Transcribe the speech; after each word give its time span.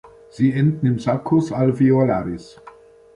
Sie 0.31 0.51
enden 0.51 0.87
im 0.87 0.97
"Saccus 0.97 1.51
alveolaris". 1.51 2.59